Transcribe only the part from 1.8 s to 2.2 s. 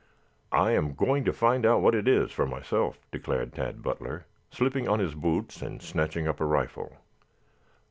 what it